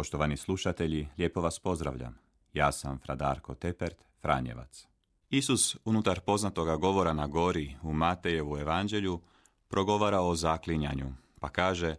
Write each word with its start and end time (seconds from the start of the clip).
Poštovani 0.00 0.36
slušatelji, 0.36 1.08
lijepo 1.18 1.40
vas 1.40 1.58
pozdravljam. 1.58 2.18
Ja 2.52 2.72
sam 2.72 2.98
Fradarko 2.98 3.54
Tepert, 3.54 3.96
Franjevac. 4.20 4.86
Isus 5.30 5.76
unutar 5.84 6.20
poznatoga 6.20 6.76
govora 6.76 7.12
na 7.12 7.26
gori 7.26 7.76
u 7.82 7.92
Matejevu 7.92 8.58
evanđelju 8.58 9.20
progovara 9.68 10.20
o 10.20 10.34
zaklinjanju, 10.34 11.12
pa 11.40 11.48
kaže 11.48 11.96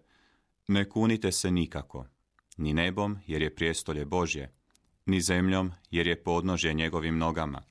Ne 0.68 0.90
kunite 0.90 1.32
se 1.32 1.52
nikako, 1.52 2.06
ni 2.58 2.74
nebom 2.74 3.18
jer 3.28 3.42
je 3.42 3.56
prijestolje 3.56 4.06
Božje, 4.06 4.54
ni 5.06 5.22
zemljom 5.22 5.72
jer 5.92 6.08
je 6.08 6.24
podnožje 6.24 6.74
njegovim 6.74 7.18
nogama, 7.18 7.64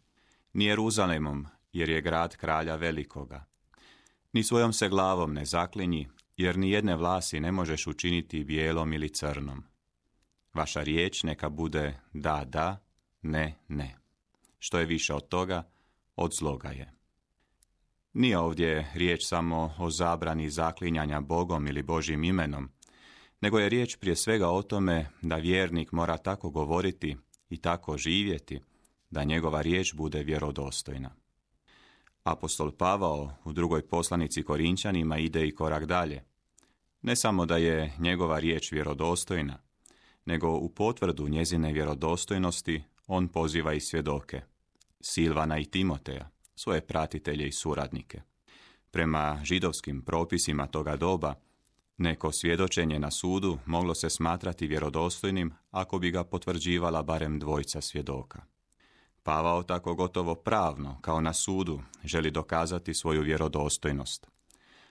ni 0.52 0.64
Jeruzalemom 0.64 1.46
jer 1.72 1.88
je 1.88 2.00
grad 2.00 2.36
kralja 2.36 2.76
velikoga. 2.76 3.44
Ni 4.32 4.42
svojom 4.42 4.72
se 4.72 4.88
glavom 4.88 5.34
ne 5.34 5.44
zaklinji, 5.44 6.08
jer 6.36 6.58
ni 6.58 6.70
jedne 6.70 6.96
vlasi 6.96 7.40
ne 7.40 7.52
možeš 7.52 7.86
učiniti 7.86 8.44
bijelom 8.44 8.92
ili 8.92 9.08
crnom. 9.08 9.70
Vaša 10.54 10.82
riječ 10.82 11.22
neka 11.22 11.48
bude 11.48 12.00
da, 12.12 12.44
da, 12.46 12.78
ne, 13.22 13.58
ne. 13.68 13.96
Što 14.58 14.78
je 14.78 14.86
više 14.86 15.14
od 15.14 15.28
toga, 15.28 15.70
od 16.16 16.34
zloga 16.34 16.68
je. 16.68 16.92
Nije 18.12 18.38
ovdje 18.38 18.90
riječ 18.94 19.26
samo 19.26 19.74
o 19.78 19.90
zabrani 19.90 20.50
zaklinjanja 20.50 21.20
Bogom 21.20 21.66
ili 21.66 21.82
Božim 21.82 22.24
imenom, 22.24 22.70
nego 23.40 23.58
je 23.58 23.68
riječ 23.68 23.96
prije 23.96 24.16
svega 24.16 24.48
o 24.48 24.62
tome 24.62 25.06
da 25.22 25.36
vjernik 25.36 25.92
mora 25.92 26.16
tako 26.16 26.50
govoriti 26.50 27.16
i 27.50 27.56
tako 27.56 27.98
živjeti, 27.98 28.60
da 29.10 29.24
njegova 29.24 29.62
riječ 29.62 29.94
bude 29.94 30.22
vjerodostojna. 30.22 31.10
Apostol 32.24 32.72
Pavao 32.72 33.30
u 33.44 33.52
drugoj 33.52 33.88
poslanici 33.88 34.42
Korinčanima 34.42 35.18
ide 35.18 35.46
i 35.46 35.54
korak 35.54 35.84
dalje. 35.84 36.24
Ne 37.02 37.16
samo 37.16 37.46
da 37.46 37.56
je 37.56 37.92
njegova 37.98 38.38
riječ 38.38 38.72
vjerodostojna, 38.72 39.58
nego 40.30 40.50
u 40.50 40.68
potvrdu 40.68 41.28
njezine 41.28 41.72
vjerodostojnosti 41.72 42.82
on 43.06 43.28
poziva 43.28 43.72
i 43.72 43.80
svjedoke, 43.80 44.40
Silvana 45.00 45.58
i 45.58 45.64
Timoteja, 45.64 46.30
svoje 46.54 46.80
pratitelje 46.80 47.48
i 47.48 47.52
suradnike. 47.52 48.22
Prema 48.90 49.40
židovskim 49.44 50.02
propisima 50.02 50.66
toga 50.66 50.96
doba, 50.96 51.34
neko 51.96 52.32
svjedočenje 52.32 52.98
na 52.98 53.10
sudu 53.10 53.58
moglo 53.66 53.94
se 53.94 54.10
smatrati 54.10 54.66
vjerodostojnim 54.66 55.52
ako 55.70 55.98
bi 55.98 56.10
ga 56.10 56.24
potvrđivala 56.24 57.02
barem 57.02 57.38
dvojca 57.38 57.80
svjedoka. 57.80 58.42
Pavao 59.22 59.62
tako 59.62 59.94
gotovo 59.94 60.34
pravno, 60.34 60.98
kao 61.00 61.20
na 61.20 61.32
sudu, 61.32 61.80
želi 62.04 62.30
dokazati 62.30 62.94
svoju 62.94 63.22
vjerodostojnost. 63.22 64.26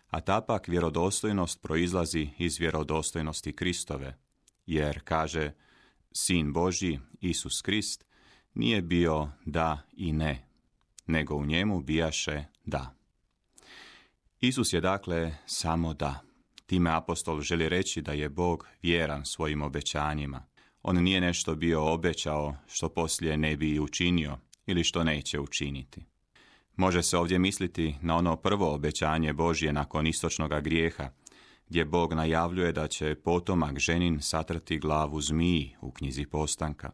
A 0.10 0.22
ta 0.22 0.42
pak 0.42 0.68
vjerodostojnost 0.68 1.62
proizlazi 1.62 2.30
iz 2.38 2.58
vjerodostojnosti 2.58 3.56
Kristove, 3.56 4.18
jer, 4.70 5.00
kaže, 5.04 5.52
Sin 6.12 6.54
Boži, 6.54 7.00
Isus 7.22 7.62
Krist, 7.62 8.06
nije 8.54 8.82
bio 8.82 9.30
da 9.46 9.82
i 9.94 10.14
ne, 10.14 10.48
nego 11.08 11.36
u 11.36 11.46
njemu 11.46 11.82
bijaše 11.82 12.44
da. 12.66 12.96
Isus 14.42 14.74
je 14.74 14.82
dakle 14.82 15.34
samo 15.46 15.94
da. 15.94 16.22
Time 16.66 16.92
apostol 16.92 17.42
želi 17.42 17.70
reći 17.70 18.02
da 18.02 18.12
je 18.12 18.30
Bog 18.30 18.68
vjeran 18.82 19.26
svojim 19.26 19.62
obećanjima. 19.62 20.46
On 20.84 21.04
nije 21.04 21.22
nešto 21.22 21.56
bio 21.56 21.94
obećao 21.94 22.56
što 22.68 22.90
poslije 22.90 23.38
ne 23.38 23.58
bi 23.58 23.80
učinio 23.80 24.38
ili 24.66 24.84
što 24.84 25.04
neće 25.04 25.40
učiniti. 25.40 26.06
Može 26.76 27.04
se 27.04 27.18
ovdje 27.18 27.40
misliti 27.40 27.96
na 28.02 28.16
ono 28.16 28.36
prvo 28.36 28.74
obećanje 28.74 29.34
Božje 29.34 29.74
nakon 29.74 30.08
istočnog 30.08 30.62
grijeha, 30.62 31.10
gdje 31.70 31.86
Bog 31.86 32.14
najavljuje 32.14 32.72
da 32.72 32.88
će 32.88 33.16
potomak 33.16 33.80
ženin 33.80 34.22
satrti 34.22 34.80
glavu 34.80 35.22
zmiji 35.22 35.76
u 35.82 35.92
knjizi 35.92 36.26
postanka. 36.26 36.92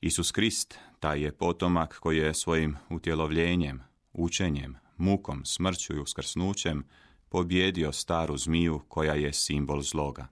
Isus 0.00 0.32
Krist, 0.32 0.78
taj 1.00 1.20
je 1.20 1.32
potomak 1.32 1.98
koji 1.98 2.18
je 2.18 2.34
svojim 2.34 2.76
utjelovljenjem, 2.90 3.82
učenjem, 4.12 4.76
mukom, 4.96 5.44
smrću 5.44 5.96
i 5.96 5.98
uskrsnućem 5.98 6.84
pobjedio 7.28 7.92
staru 7.92 8.36
zmiju 8.36 8.80
koja 8.88 9.14
je 9.14 9.32
simbol 9.32 9.82
zloga. 9.82 10.26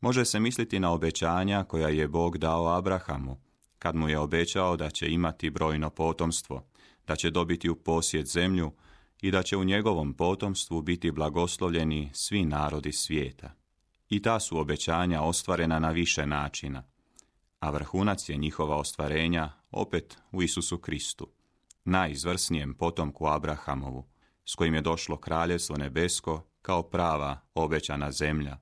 Može 0.00 0.24
se 0.24 0.40
misliti 0.40 0.80
na 0.80 0.92
obećanja 0.92 1.64
koja 1.64 1.88
je 1.88 2.08
Bog 2.08 2.38
dao 2.38 2.68
Abrahamu, 2.68 3.40
kad 3.78 3.94
mu 3.96 4.08
je 4.08 4.18
obećao 4.18 4.76
da 4.76 4.90
će 4.90 5.08
imati 5.08 5.50
brojno 5.50 5.90
potomstvo, 5.90 6.66
da 7.06 7.16
će 7.16 7.30
dobiti 7.30 7.70
u 7.70 7.74
posjed 7.74 8.26
zemlju 8.26 8.72
i 9.22 9.30
da 9.30 9.42
će 9.42 9.56
u 9.56 9.64
njegovom 9.64 10.14
potomstvu 10.14 10.82
biti 10.82 11.10
blagoslovljeni 11.10 12.10
svi 12.12 12.44
narodi 12.44 12.92
svijeta. 12.92 13.54
I 14.08 14.22
ta 14.22 14.40
su 14.40 14.58
obećanja 14.58 15.22
ostvarena 15.22 15.78
na 15.78 15.90
više 15.90 16.26
načina, 16.26 16.82
a 17.60 17.70
vrhunac 17.70 18.28
je 18.28 18.36
njihova 18.36 18.76
ostvarenja 18.76 19.52
opet 19.70 20.18
u 20.32 20.42
Isusu 20.42 20.78
Kristu, 20.78 21.28
najizvrsnijem 21.84 22.74
potomku 22.74 23.26
Abrahamovu, 23.26 24.04
s 24.44 24.54
kojim 24.54 24.74
je 24.74 24.80
došlo 24.80 25.16
kraljevstvo 25.16 25.76
nebesko 25.76 26.46
kao 26.62 26.82
prava 26.82 27.40
obećana 27.54 28.12
zemlja 28.12 28.58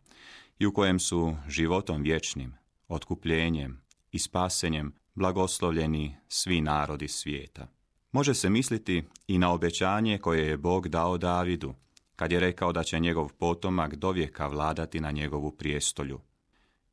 i 0.58 0.66
u 0.66 0.72
kojem 0.72 0.98
su 0.98 1.36
životom 1.48 2.02
vječnim, 2.02 2.54
otkupljenjem 2.88 3.82
i 4.12 4.18
spasenjem 4.18 4.94
blagoslovljeni 5.14 6.16
svi 6.28 6.60
narodi 6.60 7.08
svijeta. 7.08 7.66
Može 8.12 8.34
se 8.34 8.50
misliti 8.50 9.02
i 9.26 9.38
na 9.38 9.52
obećanje 9.52 10.18
koje 10.18 10.46
je 10.48 10.56
Bog 10.56 10.88
dao 10.88 11.18
Davidu, 11.18 11.74
kad 12.16 12.32
je 12.32 12.40
rekao 12.40 12.72
da 12.72 12.82
će 12.82 13.00
njegov 13.00 13.32
potomak 13.32 13.94
dovijeka 13.94 14.46
vladati 14.46 15.00
na 15.00 15.10
njegovu 15.10 15.50
prijestolju. 15.50 16.20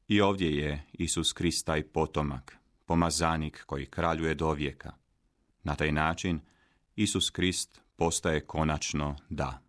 I 0.08 0.22
ovdje 0.22 0.58
je 0.58 0.84
Isus 0.94 1.34
Krist 1.34 1.66
taj 1.66 1.84
potomak, 1.84 2.58
pomazanik 2.86 3.64
koji 3.66 3.86
kraljuje 3.86 4.36
dovijeka. 4.36 4.92
Na 5.64 5.76
taj 5.76 5.92
način 5.92 6.40
Isus 6.96 7.30
Krist 7.30 7.82
postaje 7.96 8.40
konačno 8.40 9.16
da. 9.30 9.62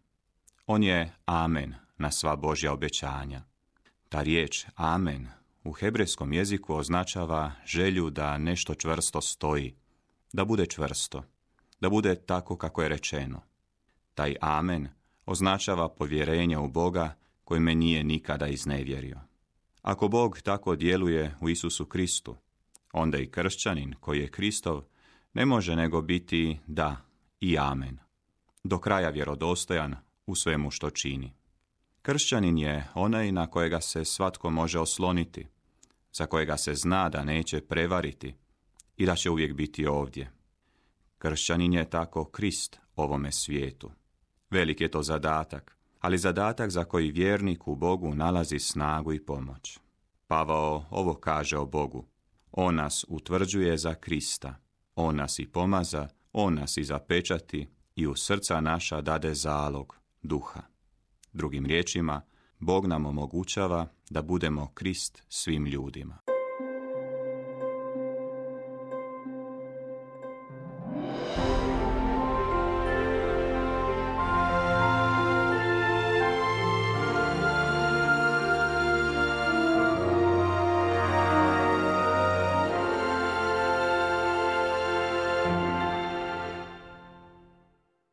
On 0.66 0.82
je 0.82 1.12
amen 1.24 1.74
na 1.98 2.10
sva 2.10 2.36
Božja 2.36 2.72
obećanja. 2.72 3.42
Ta 4.08 4.22
riječ 4.22 4.66
amen 4.74 5.28
u 5.64 5.72
hebrejskom 5.72 6.32
jeziku 6.32 6.74
označava 6.74 7.52
želju 7.66 8.10
da 8.10 8.38
nešto 8.38 8.74
čvrsto 8.74 9.20
stoji, 9.20 9.74
da 10.32 10.44
bude 10.44 10.66
čvrsto, 10.66 11.22
da 11.80 11.90
bude 11.90 12.14
tako 12.14 12.56
kako 12.56 12.82
je 12.82 12.88
rečeno. 12.88 13.42
Taj 14.14 14.34
amen 14.40 14.88
označava 15.26 15.88
povjerenje 15.88 16.58
u 16.58 16.68
Boga 16.68 17.14
koji 17.44 17.60
me 17.60 17.74
nije 17.74 18.04
nikada 18.04 18.46
iznevjerio. 18.46 19.20
Ako 19.82 20.08
Bog 20.08 20.40
tako 20.44 20.76
djeluje 20.76 21.34
u 21.40 21.48
Isusu 21.48 21.86
Kristu, 21.86 22.36
onda 22.92 23.18
i 23.18 23.30
kršćanin 23.30 23.94
koji 24.00 24.20
je 24.20 24.30
Kristov 24.30 24.82
ne 25.34 25.46
može 25.46 25.76
nego 25.76 26.02
biti 26.02 26.58
da 26.66 26.96
i 27.40 27.58
amen, 27.58 27.98
do 28.64 28.78
kraja 28.78 29.10
vjerodostojan 29.10 29.96
u 30.26 30.34
svemu 30.34 30.70
što 30.70 30.90
čini. 30.90 31.32
Kršćanin 32.02 32.58
je 32.58 32.86
onaj 32.94 33.32
na 33.32 33.46
kojega 33.46 33.80
se 33.80 34.04
svatko 34.04 34.50
može 34.50 34.78
osloniti, 34.78 35.46
za 36.12 36.26
kojega 36.26 36.56
se 36.56 36.74
zna 36.74 37.08
da 37.08 37.24
neće 37.24 37.60
prevariti 37.60 38.34
i 38.96 39.06
da 39.06 39.16
će 39.16 39.30
uvijek 39.30 39.54
biti 39.54 39.86
ovdje. 39.86 40.39
Kršćanin 41.20 41.72
je 41.72 41.90
tako 41.90 42.24
Krist 42.24 42.80
ovome 42.96 43.32
svijetu. 43.32 43.90
Velik 44.50 44.80
je 44.80 44.90
to 44.90 45.02
zadatak, 45.02 45.76
ali 45.98 46.18
zadatak 46.18 46.70
za 46.70 46.84
koji 46.84 47.10
vjernik 47.10 47.68
u 47.68 47.74
Bogu 47.74 48.14
nalazi 48.14 48.58
snagu 48.58 49.12
i 49.12 49.26
pomoć. 49.26 49.78
Pavao 50.26 50.84
ovo 50.90 51.14
kaže 51.14 51.58
o 51.58 51.66
Bogu. 51.66 52.06
On 52.52 52.74
nas 52.74 53.04
utvrđuje 53.08 53.78
za 53.78 53.94
Krista. 53.94 54.54
On 54.94 55.16
nas 55.16 55.38
i 55.38 55.46
pomaza, 55.46 56.08
on 56.32 56.54
nas 56.54 56.76
i 56.76 56.84
zapečati 56.84 57.68
i 57.96 58.06
u 58.06 58.14
srca 58.14 58.60
naša 58.60 59.00
dade 59.00 59.34
zalog, 59.34 59.96
duha. 60.22 60.62
Drugim 61.32 61.66
riječima, 61.66 62.22
Bog 62.58 62.86
nam 62.86 63.06
omogućava 63.06 63.88
da 64.10 64.22
budemo 64.22 64.70
Krist 64.74 65.22
svim 65.28 65.66
ljudima. 65.66 66.29